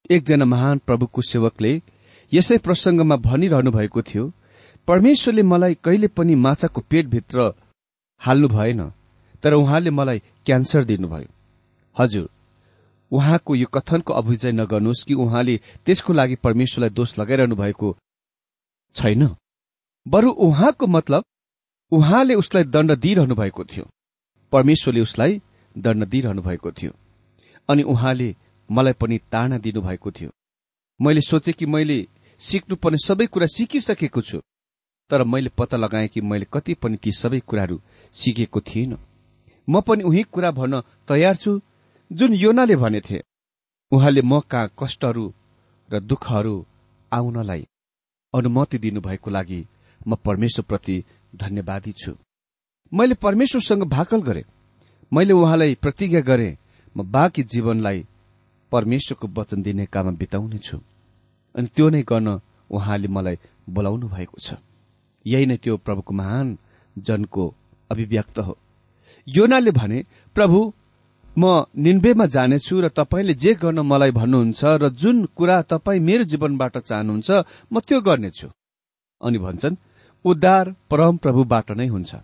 एकजना 0.09 0.45
महान 0.45 0.77
प्रभुको 0.87 1.21
सेवकले 1.21 1.71
यसै 2.31 2.57
प्रसंगमा 2.57 3.15
भनिरहनु 3.27 3.71
भएको 3.71 4.01
थियो 4.01 4.23
परमेश्वरले 4.87 5.43
मलाई 5.43 5.73
कहिले 5.83 6.07
पनि 6.07 6.35
माछाको 6.35 6.81
पेटभित्र 6.81 7.51
हाल्नु 8.21 8.47
भएन 8.47 8.81
तर 9.43 9.53
उहाँले 9.53 9.89
मलाई 9.89 10.19
क्यान्सर 10.45 10.83
दिनुभयो 10.83 11.29
हजुर 11.95 12.29
उहाँको 13.11 13.55
यो 13.55 13.67
कथनको 13.67 14.13
अभिजय 14.13 14.51
नगर्नुहोस् 14.51 15.03
कि 15.03 15.13
उहाँले 15.13 15.57
त्यसको 15.85 16.13
लागि 16.13 16.35
परमेश्वरलाई 16.35 16.89
दोष 16.89 17.19
लगाइरहनु 17.19 17.55
भएको 17.55 17.97
छैन। 18.95 19.35
बरु 20.07 20.31
उहाँको 20.31 20.87
मतलब 20.87 21.23
उहाँले 21.91 22.35
उसलाई 22.35 22.63
दण्ड 22.63 22.91
दिइरहनु 22.91 23.35
भएको 23.35 23.63
थियो। 23.63 23.85
परमेश्वरले 24.51 25.01
उसलाई 25.01 25.41
दण्ड 25.77 26.07
दिइरहनु 26.07 26.41
भएको 26.41 26.71
थियो। 26.71 26.91
अनि 27.69 27.83
उहाँले 27.83 28.35
मलाई 28.71 28.93
पनि 28.93 29.17
ताडना 29.31 29.57
दिनुभएको 29.57 30.11
थियो। 30.11 30.31
मैले 31.01 31.21
सोचे 31.21 31.53
कि 31.53 31.65
मैले 31.65 32.07
सिक्नुपर्ने 32.39 32.97
सबै 32.97 33.25
कुरा 33.25 33.47
सिकिसकेको 33.47 34.21
छु 34.21 34.41
तर 35.09 35.23
मैले 35.23 35.49
पत्ता 35.49 35.77
लगाएँ 35.77 36.07
कि 36.07 36.21
मैले 36.21 36.45
कति 36.53 36.73
पनि 36.73 36.97
ती 36.97 37.11
सबै 37.11 37.39
कुराहरू 37.39 37.81
सिकेको 38.13 38.61
थिएन 38.61 38.97
म 39.69 39.81
पनि 39.81 40.03
उही 40.03 40.23
कुरा 40.23 40.51
भन्न 40.51 40.81
तयार 41.07 41.35
छु 41.35 41.61
जुन 42.11 42.33
योनाले 42.33 42.75
भनेथे 42.75 43.21
उहाँले 43.91 44.21
म 44.21 44.39
कहाँ 44.39 44.69
कष्टहरू 44.79 45.33
र 45.89 45.99
दुःखहरू 45.99 46.65
आउनलाई 47.11 47.67
अनुमति 48.33 48.77
दिनुभएको 48.77 49.29
लागि 49.31 49.65
म 50.07 50.15
परमेश्वरप्रति 50.15 51.03
धन्यवादी 51.35 51.91
छु। 51.91 52.11
मैले 52.91 53.15
परमेश्वरसँग 53.15 53.83
भाकल 53.83 54.21
गरे। 54.21 54.43
मैले 55.11 55.33
उहाँलाई 55.33 55.75
प्रतिज्ञा 55.75 56.21
गरे 56.21 56.57
म 56.95 57.03
बाँकी 57.03 57.43
जीवनलाई 57.43 58.05
परमेश्वरको 58.71 59.27
वचन 59.41 59.61
दिने 59.61 59.85
काममा 59.85 60.11
बिताउनेछु 60.11 60.77
अनि 61.55 61.67
त्यो 61.75 61.89
नै 61.89 62.01
गर्न 62.03 62.39
उहाँले 62.71 63.07
मलाई 63.07 63.37
बोलाउनु 63.69 64.07
भएको 64.07 64.37
छ। 64.39 64.55
यही 65.25 65.45
नै 65.45 65.57
त्यो 65.57 65.77
प्रभुको 65.77 66.13
महान 66.13 66.57
जनको 66.95 67.53
अभिव्यक्त 67.91 68.39
हो। 68.39 68.57
योनाले 69.27 69.71
भने 69.71 70.03
प्रभु 70.35 70.73
म 71.37 71.65
निन्वेमा 71.77 72.25
जानेछु 72.25 72.75
र 72.81 72.87
तपाईँले 72.89 73.33
जे 73.33 73.53
गर्न 73.53 73.79
मलाई 73.85 74.11
भन्नुहुन्छ 74.11 74.61
र 74.81 74.89
जुन 74.89 75.25
कुरा 75.37 75.61
तपाईँ 75.61 75.99
मेरो 75.99 76.23
जीवनबाट 76.23 76.77
चाहनुहुन्छ 76.77 77.29
म 77.71 77.79
त्यो 77.79 78.01
गर्नेछु। 78.01 78.47
अनि 79.21 79.37
भन्छन् 79.37 79.75
उद्धार 80.25 80.75
परम 80.89 81.17
प्रभुबाट 81.17 81.71
नै 81.71 81.87
हुन्छ। 81.87 82.15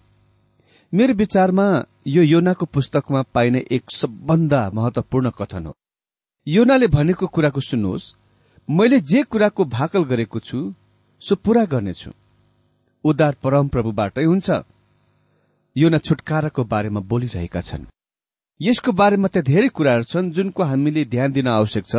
मेरो 0.94 1.14
विचारमा 1.14 1.68
यो 2.08 2.22
योनाको 2.24 2.66
पुस्तकमा 2.66 3.22
पाइने 3.34 3.66
एक 3.72 3.84
सबभन्दा 3.92 4.62
महत्वपूर्ण 4.74 5.30
कथन 5.30 5.66
हो। 5.66 5.74
योनाले 6.48 6.88
भनेको 6.88 7.28
कुराको 7.28 7.62
सुन्नुहोस् 7.62 8.14
मैले 8.70 9.00
जे 9.02 9.24
कुराको 9.24 9.66
भाकल 9.66 10.04
गरेको 10.04 10.40
छु 10.40 10.60
सो 11.22 11.36
पूरा 11.36 11.66
गर्नेछु। 11.66 12.12
उद्धार 13.04 13.34
परम 13.44 13.68
प्रभुबाटै 13.68 14.24
हुन्छ। 14.24 14.50
योना 15.76 15.98
छुटकाराको 15.98 16.64
बारेमा 16.64 17.00
बोलिरहेका 17.00 17.62
छन्। 17.62 17.86
यसको 18.62 18.92
बारेमा 18.92 19.28
त्यहाँ 19.28 19.44
धेरै 19.44 19.68
कुराहरू 19.68 20.04
छन् 20.04 20.32
जुनको 20.32 20.64
हामीले 20.64 21.06
ध्यान 21.06 21.32
दिन 21.32 21.48
आवश्यक 21.48 21.86
छ। 21.86 21.96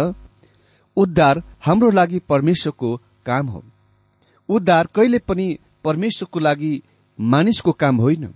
उद्धार 0.96 1.42
हाम्रो 1.60 1.90
लागि 1.90 2.18
परमेश्वरको 2.18 2.96
काम 3.26 3.46
हो। 3.46 3.62
उद्धार 4.48 4.88
कहिले 4.94 5.18
पनि 5.18 5.58
परमेश्वरको 5.84 6.40
लागि 6.40 6.82
मानिसको 7.20 7.72
काम 7.72 7.96
होइन। 7.96 8.34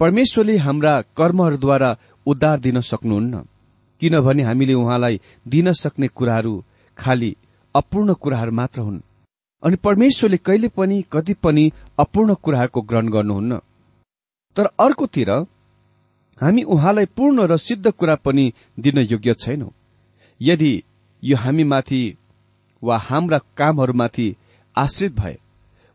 परमेश्वरले 0.00 0.56
हाम्रा 0.56 1.00
कर्महरूद्वारा 1.02 1.96
उद्धार 2.26 2.60
दिन 2.60 2.80
सक्नुहुन्न। 2.80 3.44
किनभने 4.00 4.42
हामीले 4.42 4.74
उहाँलाई 4.74 5.20
दिन 5.48 5.72
सक्ने 5.72 6.08
कुराहरू 6.08 6.64
खालि 6.98 7.36
अपूर्ण 7.74 8.14
कुराहरू 8.14 8.52
मात्र 8.52 8.80
हुन्। 8.80 9.00
अनि 9.62 9.76
परमेश्वरले 9.76 10.36
कहिले 10.36 10.68
पनि 10.68 11.04
कति 11.12 11.34
पनि 11.34 11.72
अपूर्ण 11.98 12.34
कुराहरूको 12.34 12.80
ग्रहण 12.82 13.08
गर्नुहुन्न। 13.08 13.60
तर 14.56 14.66
अर्कोतिर 14.80 15.30
हामी 16.40 16.62
उहाँलाई 16.62 17.06
पूर्ण 17.06 17.46
र 17.46 17.56
सिद्ध 17.56 17.90
कुरा 17.90 18.14
पनि 18.14 18.52
दिन 18.80 18.98
योग्य 18.98 19.34
छैनौं। 19.34 19.68
यदि 20.40 20.72
यो 21.22 21.36
हामीमाथि 21.36 22.02
वा 22.82 22.96
हाम्रा 22.98 23.38
कामहरूमाथि 23.56 24.34
आश्रित 24.76 25.12
भए 25.12 25.36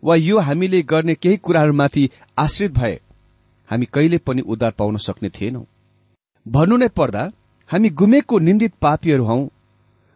वा 0.04 0.16
यो 0.16 0.40
हामीले 0.40 0.82
गर्ने 0.82 1.16
केही 1.16 1.38
कुराहरूमाथि 1.38 2.10
आश्रित 2.38 2.72
भए 2.72 3.00
हामी 3.70 3.86
कहिले 3.86 4.18
पनि 4.18 4.42
उद्धार 4.42 4.72
पाउन 4.72 4.98
सक्ने 4.98 5.30
थिएनौं। 5.30 5.64
भन्नु 6.46 6.78
नै 6.78 6.88
पर्दा 6.88 7.32
हामी 7.70 7.90
गुमेको 7.90 8.40
निन्दित 8.40 8.74
पापीहरू 8.82 9.26
हौ 9.26 9.40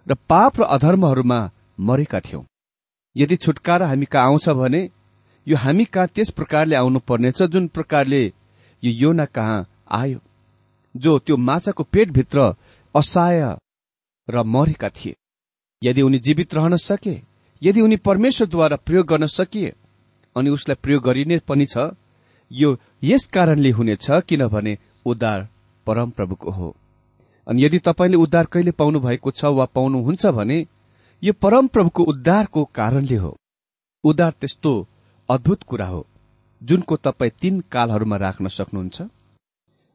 र 0.08 0.16
पाप 0.30 0.60
र 0.60 0.64
अधर्महरूमा 0.64 1.40
मरेका 1.80 2.20
थियौं। 2.20 2.44
यदि 3.16 3.36
छुटकारा 3.36 3.88
हामी 3.88 4.06
कहाँ 4.06 4.26
आउँछ 4.26 4.50
भने 4.50 4.90
यो 5.48 5.58
हामी 5.58 5.86
कहाँ 5.86 6.08
त्यस 6.08 6.30
प्रकारले 6.30 6.76
आउनु 6.76 7.00
पर्नेछ 7.00 7.44
जुन 7.44 7.68
प्रकारले 7.68 8.24
यो 8.84 8.92
योना 8.92 9.26
कहाँ 9.26 9.66
आयो 9.92 10.20
जो 10.96 11.18
त्यो 11.20 11.38
माछाको 11.40 11.84
पेटभित्र 11.84 12.54
असहाय 12.96 13.42
र 14.28 14.44
मरेका 14.46 14.90
थिए। 14.90 15.16
यदि 15.82 16.02
उनी 16.02 16.20
जीवित 16.20 16.54
रहन 16.54 16.76
सके 16.80 17.16
यदि 17.62 17.82
उनी 17.82 17.96
परमेश्वरद्वारा 18.08 18.76
प्रयोग 18.78 19.08
गर्न 19.08 19.26
सकिए 19.30 19.74
अनि 20.36 20.50
उसलाई 20.50 20.76
प्रयोग 20.84 21.04
गरिने 21.04 21.38
पनि 21.48 21.66
छ 21.66 21.92
यो 22.52 22.76
यस 23.04 23.26
कारणले 23.26 23.70
हुनेछ 23.72 24.08
किनभने 24.30 24.78
उद्धार 25.06 25.48
परमप्रभुको 25.88 26.52
हो। 26.52 26.76
अनि 27.48 27.64
यदि 27.66 27.80
तपाईँले 27.80 28.18
उद्धार 28.18 28.46
कहिले 28.46 28.72
पाउनु 28.72 29.00
भएको 29.00 29.32
छ 29.32 29.46
वा 29.58 29.66
पाउनुहुन्छ 29.76 30.26
भने 30.38 30.58
यो 31.24 31.34
परमप्रभुको 31.34 32.04
उद्धारको 32.04 32.64
कारणले 32.76 33.16
हो। 33.16 33.36
उद्धार 34.04 34.32
त्यस्तो 34.32 34.74
अद्भुत 35.30 35.64
कुरा 35.64 35.88
हो 35.88 36.06
जुनको 36.62 36.96
तपाईँ 36.98 37.32
तीन 37.42 37.60
कालहरूमा 37.72 38.18
राख्न 38.18 38.48
सक्नुहुन्छ। 38.50 39.02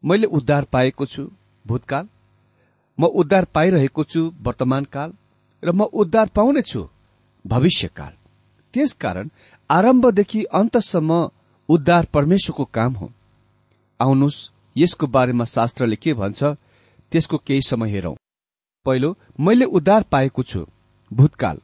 मैले 0.07 0.27
उद्धार 0.27 0.64
पाएको 0.64 1.07
छु 1.07 1.31
भूतकाल। 1.64 2.09
म 2.99 3.05
उद्धार 3.05 3.45
पाइरहेको 3.45 4.05
छु 4.05 4.21
वर्तमान 4.42 4.85
काल 4.85 5.12
र 5.62 5.73
म 5.73 5.83
उद्धार 5.92 6.29
पाउनेछु 6.29 6.88
भविष्यकाल। 7.45 8.12
त्यसकारण 8.75 9.31
आरम्भदेखि 9.71 10.42
अन्तसम्म 10.55 11.31
उद्धार 11.69 12.05
परमेश्वरको 12.14 12.64
काम 12.64 12.92
हो। 12.92 13.11
आउनुहोस् 14.01 14.49
यसको 14.77 15.07
बारेमा 15.07 15.45
शास्त्रले 15.45 15.97
के 15.97 16.14
भन्छ 16.14 16.45
त्यसको 17.12 17.37
केही 17.38 17.61
समय 17.62 17.90
हेरौं। 17.90 18.14
पहिलो 18.87 19.16
मैले 19.40 19.64
उद्धार 19.64 20.03
पाएको 20.03 20.42
छु 20.42 20.66
भूतकाल। 21.11 21.61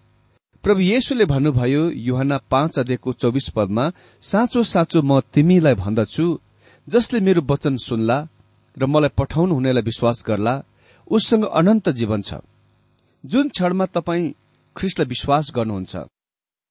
प्रभु 0.64 0.80
येशुले 0.80 1.24
भन्नुभयो 1.24 1.90
युहना 1.90 2.38
पाँच 2.50 2.78
अध्ययको 2.78 3.12
चौबिस 3.12 3.48
पदमा 3.48 3.90
साँचो 4.22 4.62
साँचो 4.62 5.02
म 5.02 5.20
तिमीलाई 5.34 5.74
भन्दछु 5.74 6.26
जसले 6.88 7.20
मेरो 7.20 7.42
वचन 7.42 7.76
सुन्ला 7.76 8.16
र 8.76 8.86
मलाई 8.86 9.12
पठाउनु 9.18 9.54
हुनेलाई 9.54 9.82
विश्वास 9.82 10.24
गर्ला 10.26 10.54
उससँग 11.10 11.44
अनन्त 11.44 11.88
जीवन 11.98 12.20
छ। 12.22 12.34
जुन 13.24 13.48
क्षणमा 13.48 13.86
तपाईँ 13.86 14.32
ख्रिस्टलाई 14.76 15.06
विश्वास 15.06 15.50
गर्नुहुन्छ 15.54 15.94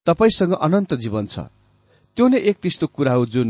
तपाईँसँग 0.06 0.52
अनन्त 0.60 0.94
जीवन 0.94 1.26
छ। 1.26 1.38
त्यो 2.16 2.28
नै 2.28 2.38
एक 2.50 2.56
त्यस्तो 2.62 2.86
कुरा 2.86 3.12
हो 3.12 3.26
जुन 3.26 3.48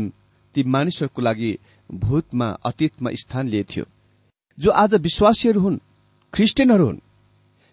ती 0.55 0.63
मानिसहरूको 0.63 1.21
लागि 1.21 1.51
भूतमा 1.89 2.47
अतीतमा 2.65 3.09
स्थान 3.21 3.47
लिएथ्यो। 3.47 3.85
जो 4.57 4.69
आज 4.71 4.95
विश्वासीहरू 5.01 5.59
हुन् 5.61 5.83
ख्रिस्टियनहरू 6.33 6.85
हुन्। 6.85 6.99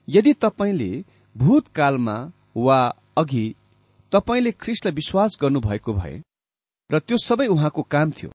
यदि 0.08 0.32
तपाईँले 0.42 0.90
भूतकालमा 1.36 2.16
वा 2.56 2.80
अघि 3.16 3.46
तपाईँले 4.12 4.52
ख्रिस्टलाई 4.52 4.94
विश्वास 4.94 5.38
गर्नुभएको 5.42 5.92
भए 5.92 6.16
र 6.90 6.98
त्यो 6.98 7.16
सबै 7.16 7.46
उहाँको 7.46 7.82
काम 7.82 8.10
थियो 8.10 8.30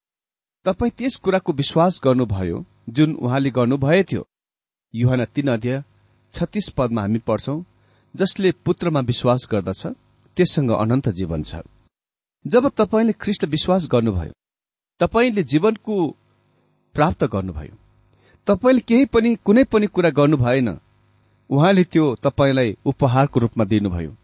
तपाईँ 0.66 0.92
त्यस 0.92 1.16
कुराको 1.16 1.54
विश्वास 1.54 2.00
गर्नुभयो 2.04 2.64
जुन 2.90 3.14
उहाँले 3.16 3.50
गर्नुभएथ्यो 3.50 4.22
युहान 4.94 5.24
तीन 5.26 5.48
अध्यय 5.48 5.84
छत्तीस 6.34 6.70
पदमा 6.70 7.02
हामी 7.02 7.20
पढ्छौं 7.20 7.58
जसले 8.16 8.52
पुत्रमा 8.66 9.00
विश्वास 9.00 9.48
गर्दछ 9.52 9.86
त्यससँग 10.38 10.72
अनन्त 10.72 11.10
जीवन 11.10 11.44
छ। 11.44 11.62
जब 12.46 12.68
तपाईँले 12.78 13.14
ख्रिस्ट 13.22 13.46
विश्वास 13.46 13.88
गर्नुभयो 13.92 14.34
तपाईँले 15.00 15.44
जीवनको 15.44 15.96
प्राप्त 16.96 17.24
गर्नुभयो 17.24 17.76
तपाईँले 18.48 18.82
केही 18.82 19.06
पनि 19.06 19.36
कुनै 19.46 19.64
पनि 19.64 19.88
कुरा 19.88 20.10
गर्नु 20.10 20.38
भएन 20.38 20.70
उहाँले 21.50 21.84
त्यो 21.84 22.06
तपाईँलाई 22.24 22.76
उपहारको 22.86 23.40
रूपमा 23.40 23.66
दिनुभयो। 23.66 24.16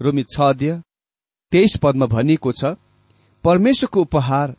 रोमी 0.00 0.22
छ 0.24 0.40
अध्यय 0.40 0.80
तेइस 1.52 1.78
पदमा 1.82 2.06
भनिएको 2.06 2.52
छ 2.52 2.74
परमेश्वरको 3.44 4.00
उपहार 4.00 4.54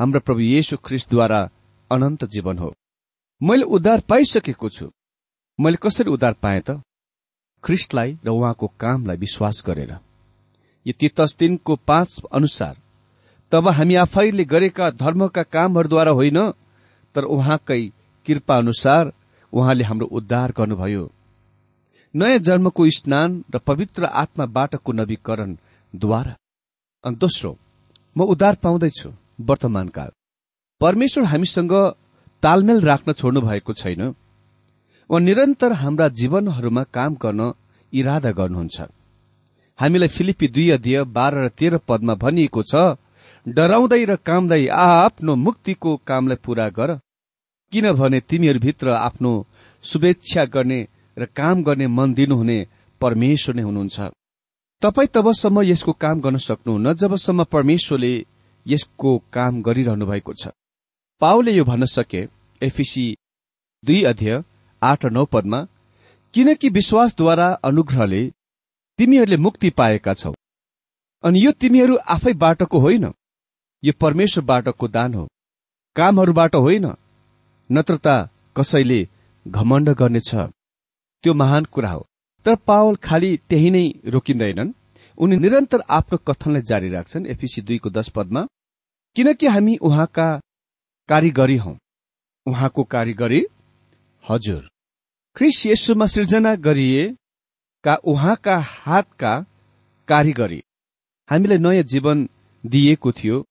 हाम्रो 0.00 0.20
प्रभु 0.20 0.40
येशु 0.40 0.76
ख्रिस्टद्वारा 0.76 1.38
अनन्त 1.90 2.24
जीवन 2.24 2.58
हो। 2.58 2.72
मैले 3.42 3.64
उद्धार 3.64 4.00
पाइसकेको 4.00 4.68
छु। 4.68 4.86
मैले 5.58 5.76
कसरी 5.76 6.10
उद्धार 6.10 6.32
पाएँ 6.32 6.60
त? 6.60 6.80
ख्रिस्टलाई 7.64 8.18
र 8.24 8.28
उहाँको 8.28 8.66
कामलाई 8.80 9.16
विश्वास 9.16 9.62
गरेर। 9.66 9.92
यो 10.86 10.92
तितस 11.00 11.36
दिनको 11.38 11.76
पाँच 11.76 12.20
अनुसार 12.32 12.76
तब 13.52 13.68
हामी 13.68 13.94
आफैले 13.94 14.44
गरेका 14.44 14.90
धर्मका 14.90 15.42
कामहरूद्वारा 15.42 16.10
होइन 16.10 16.50
तर 17.14 17.24
उहाँकै 17.24 17.82
कृपा 18.26 18.56
अनुसार 18.56 19.12
उहाँले 19.52 19.84
हाम्रो 19.84 20.06
उद्धार 20.06 20.52
गर्नुभयो। 20.58 21.10
नयाँ 22.14 22.38
जन्मको 22.38 22.90
स्नान 22.90 23.44
र 23.54 23.58
पवित्र 23.58 24.04
आत्माबाटको 24.04 24.92
नवीकरणद्वारा 24.92 26.36
अनि 27.04 27.16
दोस्रो 27.16 27.58
म 28.16 28.24
उद्धार 28.24 28.54
पाउँदैछु। 28.54 29.10
वर्तमान 29.40 29.88
काल 29.88 30.10
परमेश्वर 30.80 31.24
हामीसँग 31.24 31.74
तालमेल 32.42 32.80
राख्न 32.82 33.12
छोड्नु 33.12 33.40
भएको 33.40 33.72
छैन 33.72 34.02
उहाँ 34.02 35.20
निरन्तर 35.20 35.72
हाम्रा 35.72 36.08
जीवनहरूमा 36.18 36.82
काम 36.94 37.14
गर्न 37.22 37.52
इरादा 37.92 38.30
गर्नुहुन्छ। 38.30 38.80
हामीलाई 39.78 40.08
फिलिपी 40.08 40.48
दुई 40.48 40.68
अध्यय 40.70 41.02
बाह्र 41.16 41.44
र 41.44 41.48
तेह्र 41.58 41.78
पदमा 41.88 42.14
भनिएको 42.14 42.62
छ 42.62 42.74
डराउँदै 43.46 44.04
र 44.04 44.16
कामदै 44.28 44.66
आफ्नो 44.68 45.34
मुक्तिको 45.36 45.96
कामलाई 46.06 46.42
पूरा 46.44 46.68
गर 46.68 46.90
किनभने 47.72 48.20
तिमीहरूभित्र 48.20 48.86
आफ्नो 48.90 49.32
शुभेच्छा 49.84 50.44
गर्ने 50.54 50.80
र 51.16 51.24
काम 51.36 51.62
गर्ने 51.62 51.86
मन 51.88 52.14
दिनुहुने 52.14 52.58
परमेश्वर 53.00 53.54
नै 53.54 53.62
हुनुहुन्छ। 53.62 53.98
तपाई 54.82 55.06
तबसम्म 55.14 55.62
यसको 55.62 55.92
काम 56.04 56.20
गर्न 56.20 56.36
सक्नुहुन्न 56.40 56.92
जबसम्म 56.94 57.44
परमेश्वरले 57.54 58.12
यसको 58.66 59.18
काम 59.32 59.62
गरिरहनु 59.62 60.06
भएको 60.06 60.32
छ। 60.32 60.48
पाओले 61.20 61.52
यो 61.52 61.64
भन्न 61.64 61.84
सके 61.84 62.28
एफिसी 62.62 63.16
दुई 63.84 64.02
अध्यय 64.02 64.44
आठ 64.82 65.04
र 65.04 65.10
नौ 65.10 65.24
पदमा 65.24 65.66
किनकि 66.34 66.68
विश्वासद्वारा 66.68 67.48
अनुग्रहले 67.48 68.32
तिमीहरूले 68.98 69.36
मुक्ति 69.36 69.70
पाएका 69.70 70.14
छौ। 70.14 70.34
अनि 71.24 71.46
यो 71.46 71.52
तिमीहरू 71.52 71.96
आफैबाटको 71.96 72.78
होइन। 72.78 73.12
यो 73.84 73.92
परमेश्वरबाटको 74.00 74.88
दान 74.88 75.14
हो। 75.14 75.28
कामहरूबाट 75.96 76.54
होइन। 76.54 76.94
नत्रता 77.72 78.28
कसैले 78.56 79.08
घमण्ड 79.48 79.88
गर्नेछ। 79.88 80.34
त्यो 81.22 81.34
महान 81.34 81.64
कुरा 81.64 81.90
हो। 81.90 82.06
तर 82.46 82.56
पावल 82.56 82.96
खालि 82.96 83.36
त्यही 83.36 83.70
नै 83.70 83.92
रोकिँदैनन्। 84.06 84.72
उनी 85.20 85.36
निरन्तर 85.36 85.80
आफ्नो 85.90 86.18
कथनलाई 86.18 86.62
जारी 86.62 86.88
राख्छन् 86.88 87.26
एफिसी 87.26 87.62
दुईको 87.62 87.90
दश 87.90 88.08
पदमा। 88.08 88.46
किनकि 89.16 89.46
हामी 89.46 89.76
उहाँका 89.76 90.28
कारिगरी 91.08 91.56
हौ। 91.56 91.76
उहाँको 92.46 92.82
कारिगरी 92.84 93.42
हजुर। 94.24 94.62
ख्रिस 95.36 95.66
येशुमा 95.66 96.06
सृजना 96.06 96.54
गरिएका 96.54 97.94
उहाँका 98.04 98.56
हातका 98.58 99.32
कारिगरी। 100.08 100.62
हामीलाई 101.30 101.58
नयाँ 101.58 101.82
जीवन 101.82 102.28
दिइएको 102.64 103.12
थियो। 103.12 103.44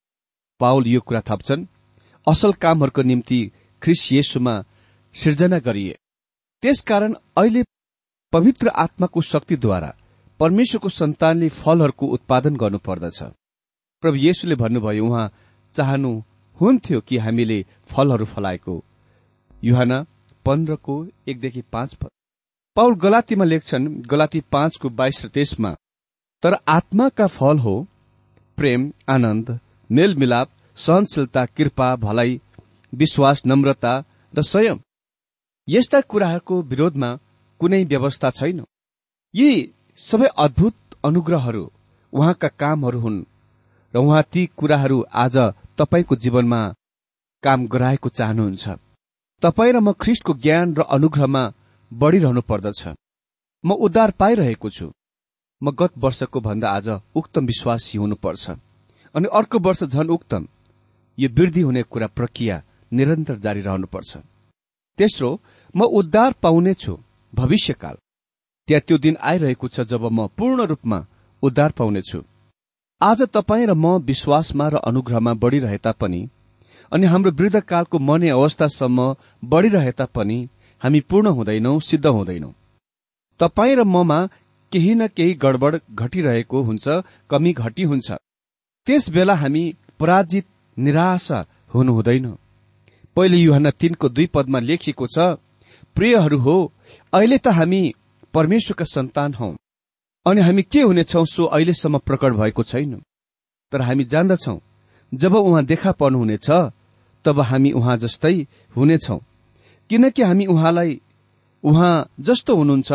पाउल 0.60 0.88
यो 0.88 1.02
कुरा 1.02 1.22
थप्छन् 1.22 1.66
असल 2.28 2.52
कामहरूको 2.54 3.02
निम्ति 3.02 3.40
ख्रिस 3.82 4.12
येशुमा 4.12 4.64
सिर्जना 5.16 5.60
गरिए। 5.60 5.96
त्यसकारण 6.62 7.14
अहिले 7.38 7.64
पवित्र 8.34 8.68
आत्माको 8.68 9.22
शक्तिद्वारा 9.22 9.96
परमेश्वरको 10.40 10.90
सन्तानले 10.90 11.48
फलहरूको 11.52 12.06
उत्पादन 12.08 12.56
गर्नुपर्दछ। 12.56 13.20
प्रभु 14.04 14.18
येशुले 14.18 14.56
भन्नुभयो 14.56 15.06
उहाँ 15.06 15.32
चाहनु 15.76 16.12
हुन्थ्यो 16.60 17.00
कि 17.02 17.18
हामीले 17.18 17.60
फलहरू 17.90 18.26
फलाएको? 18.26 18.76
युहान 19.64 19.92
पन्ध्रको 20.46 20.96
एकदेखि 21.28 21.62
पाँच 21.72 21.94
पद 21.94 22.10
पाउल 22.78 22.96
गलातीमा 22.96 23.46
लेख्छन् 23.46 23.88
गलाती 24.08 24.42
पाँचको 24.52 24.90
बाइस 24.90 25.26
र 25.26 25.28
तेइसमा 25.30 25.72
तर 26.44 26.54
आत्माका 26.68 27.28
फल 27.28 27.58
हो 27.60 27.76
प्रेम 28.58 28.92
आनन्द 29.10 29.60
मेलमिलाप 29.90 30.50
सहनशीलता 30.78 31.46
कृपा 31.48 31.96
भलाइ 31.96 32.40
विश्वास 32.94 33.42
नम्रता 33.46 33.94
र 34.34 34.42
संयम। 34.44 34.80
यस्ता 35.68 36.02
कुराहरूको 36.02 36.62
विरोधमा 36.62 37.10
कुनै 37.62 37.84
व्यवस्था 37.84 38.30
छैन। 38.32 38.64
यी 39.34 39.52
सबै 40.00 40.28
अद्भुत 40.38 40.76
अनुग्रहहरू 41.06 41.72
उहाँका 42.14 42.48
कामहरू 42.48 43.00
हुन् 43.00 43.26
र 43.94 43.98
उहाँ 43.98 44.24
ती 44.24 44.46
कुराहरू 44.58 44.98
आज 45.14 45.38
तपाईँको 45.78 46.16
जीवनमा 46.16 46.62
काम 47.44 47.68
गराएको 47.68 48.10
चाहनुहुन्छ। 48.10 48.66
तपाईँ 49.42 49.74
र 49.74 49.80
म 49.80 49.92
ख्रिस्टको 49.92 50.34
ज्ञान 50.34 50.68
र 50.74 50.82
अनुग्रहमा 50.82 51.44
बढ़िरहनु 51.92 52.42
पर्दछ। 52.42 52.82
म 53.64 53.70
उद्धार 53.76 54.12
पाइरहेको 54.12 54.70
छु। 54.70 54.88
म 55.64 55.72
गत 55.72 55.92
वर्षको 55.98 56.40
भन्दा 56.40 56.68
आज 56.72 56.88
उक्तम 57.16 57.46
विश्वासी 57.46 57.98
हुनुपर्छ। 57.98 58.50
अनि 59.16 59.28
अर्को 59.28 59.60
वर्ष 59.60 59.84
झन 59.84 60.08
उक्तम। 60.10 60.48
यो 61.18 61.30
वृद्धि 61.30 61.62
हुने 61.62 61.84
कुरा 61.84 62.08
प्रक्रिया 62.08 62.64
निरन्तर 62.92 63.38
जारी 63.38 63.62
रहनुपर्छ। 63.62 64.18
तेस्रो 64.98 65.40
म 65.76 65.80
उद्धार 65.84 66.32
पाउनेछु 66.44 66.94
भविष्यकाल। 67.34 67.98
त्यहाँ 68.70 68.82
त्यो 68.88 68.98
दिन 68.98 69.16
आइरहेको 69.20 69.68
छ 69.68 69.82
जब 69.82 70.04
म 70.06 70.28
पूर्ण 70.38 70.66
रूपमा 70.70 70.98
उद्धार 71.44 71.72
पाउनेछु। 71.78 72.20
आज 73.02 73.22
तपाईँ 73.34 73.66
र 73.66 73.74
म 73.74 73.98
विश्वासमा 74.06 74.68
र 74.70 74.76
अनुग्रहमा 74.86 75.34
बढ़िरहे 75.34 75.78
तापनि 75.86 76.22
अनि 76.92 77.06
हाम्रो 77.08 77.32
वृद्धकालको 77.40 78.00
मर्ने 78.00 78.30
अवस्थासम्म 78.30 79.16
बढ़िरहे 79.44 79.92
तापनि 79.92 80.38
हामी 80.82 81.00
पूर्ण 81.10 81.28
हुँदैनौ 81.38 81.80
सिद्ध 81.82 82.06
हुँदैनौ। 82.08 82.52
तपाईँ 83.40 83.76
र 83.76 83.84
ममा 83.86 84.20
केही 84.72 84.94
न 84.96 85.08
केही 85.18 85.34
गडबड 85.44 85.80
घटिरहेको 85.96 86.62
हुन्छ 86.64 87.02
कमी 87.30 87.54
घटी 87.54 87.84
हुन्छ। 87.90 88.12
त्यस 88.88 89.10
बेला 89.10 89.36
हामी 89.36 89.64
पराजित 90.00 90.46
निराशा 90.78 91.46
हुनु 91.74 91.94
हुँदैन। 91.94 92.28
पहिले 93.18 93.38
युहना 93.38 93.70
तीनको 93.82 94.10
दुई 94.10 94.26
पदमा 94.34 94.60
लेखिएको 94.60 95.08
छ 95.08 95.34
प्रियहरू 95.96 96.38
हो 96.40 96.56
अहिले 97.14 97.38
त 97.38 97.58
हामी 97.58 97.82
परमेश्वरका 98.34 98.86
सन्तान 98.86 99.34
हौ। 99.34 99.56
अनि 100.26 100.42
हामी 100.42 100.64
के 100.64 100.82
हुनेछौ 100.82 101.26
सो 101.26 101.44
अहिलेसम्म 101.46 101.98
प्रकट 101.98 102.34
भएको 102.34 102.64
छैन। 102.64 103.02
तर 103.72 103.82
हामी 103.82 104.04
जान्दछौ 104.04 104.62
जब 105.14 105.36
उहाँ 105.36 105.66
देखा 105.66 105.92
पर्नुहुनेछ 105.92 106.52
तब 107.26 107.40
हामी 107.40 107.72
उहाँ 107.72 107.98
जस्तै 107.98 108.48
हुनेछौ। 108.76 109.22
किनकि 109.90 110.22
हामी 110.22 110.46
उहाँलाई 110.46 111.02
उहाँ 111.64 112.10
जस्तो 112.20 112.56
हुनुहुन्छ 112.56 112.92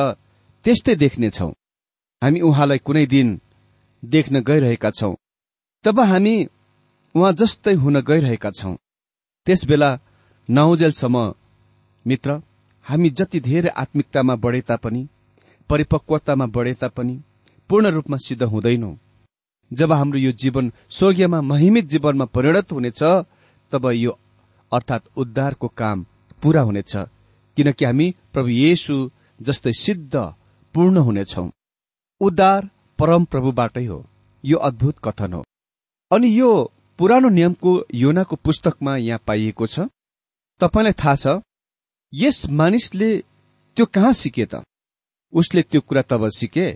त्यस्तै 0.65 0.95
देख्नेछौ। 0.95 1.49
हामी 2.23 2.41
उहाँलाई 2.41 2.79
कुनै 2.79 3.07
दिन 3.07 3.41
देख्न 4.05 4.41
गइरहेका 4.41 4.91
छौं। 4.91 5.15
तब 5.85 6.01
हामी 6.01 6.47
उहाँ 7.17 7.33
जस्तै 7.33 7.75
हुन 7.75 8.01
गइरहेका 8.01 8.51
छौं। 8.51 8.77
त्यसबेला 9.47 9.99
नहुजेलसम्म 10.51 11.35
मित्र 12.07 12.43
हामी 12.83 13.11
जति 13.11 13.41
धेरै 13.41 13.69
आत्मिकतामा 13.69 14.37
बढे 14.37 14.61
तापनि 14.61 15.09
परिपक्वतामा 15.71 16.47
बढे 16.47 16.75
तापनि 16.75 17.15
पूर्ण 17.71 17.91
रूपमा 17.91 18.17
सिद्ध 18.17 18.43
हुँदैनौ। 18.43 18.95
जब 19.71 19.93
हाम्रो 19.93 20.19
यो 20.19 20.33
जीवन 20.33 20.73
स्वर्गीयमा 20.91 21.41
महिमित 21.43 21.85
जीवनमा 21.85 22.25
परिणत 22.35 22.73
हुनेछ 22.73 23.03
तब 23.73 23.87
यो 23.95 24.19
अर्थात 24.73 25.03
उद्धारको 25.17 25.69
काम 25.69 26.05
पूरा 26.43 26.63
हुनेछ 26.63 26.93
किनकि 27.57 27.85
हामी 27.85 28.15
प्रभु 28.33 28.49
येशु 28.49 28.95
जस्तै 29.41 29.73
सिद्ध 29.73 30.15
पूर्ण 30.75 30.97
हुनेछौ। 30.99 31.49
उद्धार 32.21 32.69
परम 32.99 33.25
प्रभुबाटै 33.25 33.85
हो। 33.87 34.05
यो 34.45 34.59
अद्भुत 34.59 34.97
कथन 35.05 35.33
हो। 35.33 35.43
अनि 36.11 36.29
यो 36.41 36.51
पुरानो 36.99 37.29
नियमको 37.29 37.71
योनाको 37.95 38.37
पुस्तकमा 38.37 38.97
यहाँ 38.97 39.21
पाइएको 39.27 39.67
छ। 39.67 39.81
तपाईँलाई 40.61 40.93
थाहा 40.93 41.15
छ 41.17 41.41
यस 42.13 42.39
मानिसले 42.51 43.11
त्यो 43.77 43.87
कहाँ 43.87 44.13
सिके 44.13 44.47
त? 44.47 44.63
उसले 45.35 45.63
त्यो 45.63 45.81
कुरा 45.81 46.03
तब 46.03 46.29
सिके 46.29 46.67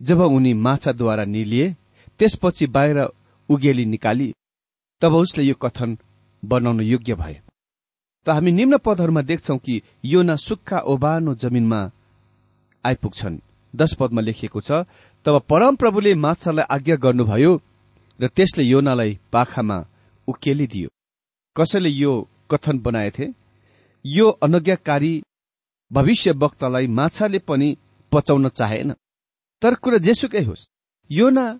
जब 0.00 0.20
उनी 0.20 0.52
माछाद्वारा 0.66 1.24
निलिए 1.24 1.74
त्यसपछि 2.20 2.66
बाहिर 2.66 2.98
उगेली 3.48 3.84
निकाली 3.86 4.32
तब 5.02 5.14
उसले 5.14 5.42
यो 5.44 5.54
कथन 5.54 5.96
बनाउन 6.42 6.80
योग्य 6.82 7.14
भए। 7.14 7.40
त 8.26 8.28
हामी 8.28 8.52
निम्न 8.52 8.76
पदहरूमा 8.78 9.22
देख्छौ 9.22 9.56
कि 9.56 9.82
यो 10.04 10.22
न 10.22 10.36
सुक्खा 10.36 10.78
ओबानो 10.92 11.34
जमिनमा 11.34 11.80
आइपुग्छन्। 12.84 13.40
दश 13.74 13.92
पदमा 13.94 14.20
लेखिएको 14.20 14.60
छ 14.60 14.70
तब 15.26 15.34
परमप्रभुले 15.48 16.14
माछालाई 16.16 16.66
आज्ञा 16.70 16.96
गर्नुभयो 16.96 17.52
र 18.20 18.26
त्यसले 18.28 18.64
योनालाई 18.64 19.18
पाखामा 19.32 19.78
उकेलिदियो 20.28 20.88
कसैले 21.56 21.90
यो 21.92 22.12
कथन 22.50 22.78
बनाएथे? 22.78 23.26
यो 24.04 24.26
अनज्ञाकारी 24.42 25.12
भविष्य 25.90 26.32
वक्तालाई 26.32 26.86
माछाले 26.86 27.38
पनि 27.38 27.76
पचाउन 28.12 28.48
चाहेन। 28.48 28.94
तर 29.62 29.74
कुरा 29.74 29.98
जेसुकै 29.98 30.42
होस् 30.42 30.68
यो 31.10 31.28
न 31.30 31.58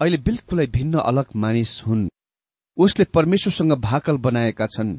अहिले 0.00 0.16
बिल्कुलै 0.16 0.66
भिन्न 0.66 0.98
अलग 1.00 1.26
मानिस 1.36 1.82
हुन्। 1.86 2.08
उसले 2.76 3.04
परमेश्वरसँग 3.04 3.72
भाकल 3.72 4.16
बनाएका 4.16 4.66
छन् 4.66 4.98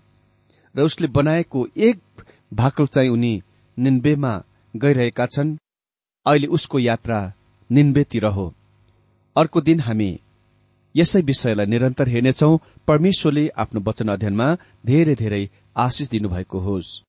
र 0.76 0.82
उसले 0.82 1.08
बनाएको 1.08 1.68
एक 1.78 2.00
भाकल 2.54 2.88
चाहिँ 2.88 3.10
उनी 3.10 3.42
निन्बेमा 3.78 4.34
गइरहेका 4.76 5.26
छन्। 5.26 5.58
अहिले 6.26 6.48
उसको 6.48 6.80
यात्रा 6.80 7.34
निन्बेतिर 7.70 8.26
हो। 8.26 8.54
अर्को 9.36 9.62
दिन 9.62 9.80
हामी 9.80 10.12
यसै 10.96 11.22
विषयलाई 11.22 11.66
निरन्तर 11.66 12.08
हेर्नेछौ। 12.08 12.58
परमेश्वरले 12.88 13.48
आफ्नो 13.58 13.82
वचन 13.82 14.08
अध्ययनमा 14.08 14.48
धेरै 14.86 15.16
धेरै 15.16 15.44
आशिष 15.78 16.10
दिनुभएको 16.10 16.60
होस्। 16.60 17.09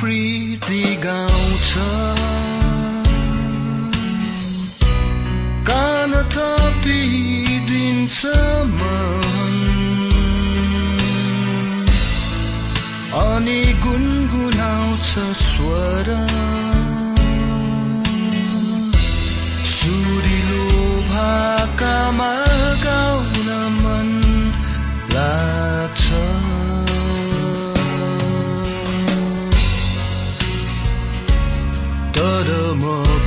प्रकृति 0.00 0.96
गाउँछ। 1.04 2.15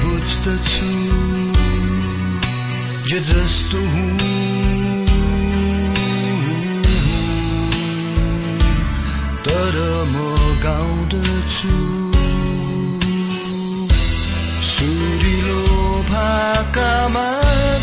बुझ्दछु 0.02 0.90
जे 3.10 3.20
जस्तो 3.30 3.80
हुँ 3.94 4.08
तर 9.46 9.78
म 10.12 10.16
गाउँदछु। 10.64 11.76
सुरिलो 14.70 15.64
भाकामा 16.12 17.28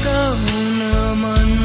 गाउन 0.06 0.80
मन 1.22 1.56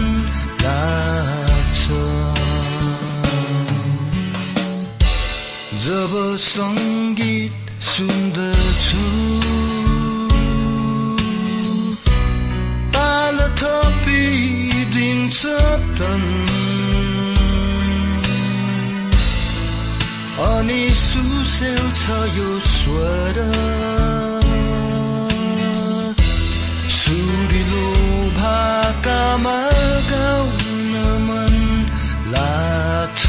जब 5.86 6.14
सङ्गीत 6.46 7.70
सुन्दछु 7.86 9.31
सुसेल 21.62 21.90
छ 22.02 22.14
यो 22.36 22.52
स्वर 22.66 23.38
सुरिलो 26.94 27.90
भाकामा 28.38 29.54
गाउन 30.08 30.96
मन 31.28 31.56
लाग्छ। 32.34 33.26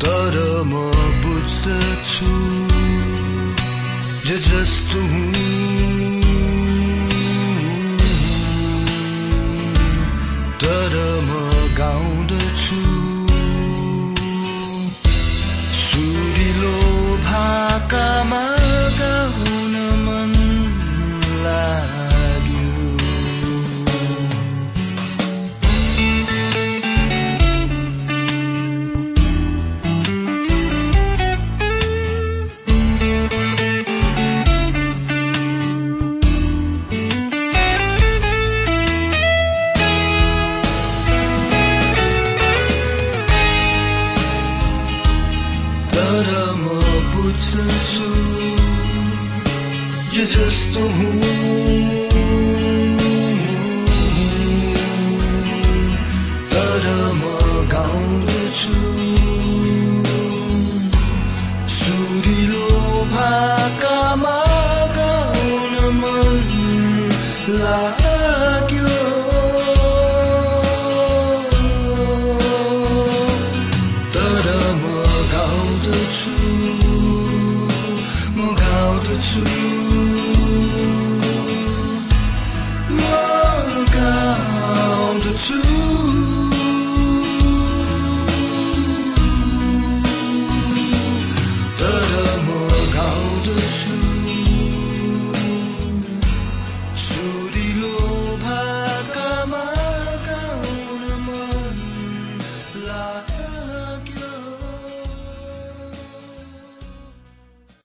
तर 0.00 0.40
म 0.64 0.82
बुझ्दछु 1.24 2.32
जे 4.26 4.38
जस्तो 4.48 5.06
हुँ 5.12 5.43